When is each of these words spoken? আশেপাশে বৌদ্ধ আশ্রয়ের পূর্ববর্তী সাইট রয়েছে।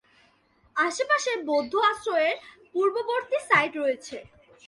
আশেপাশে 0.75 1.31
বৌদ্ধ 1.49 1.73
আশ্রয়ের 1.91 2.37
পূর্ববর্তী 2.73 3.37
সাইট 3.49 3.73
রয়েছে। 3.77 4.17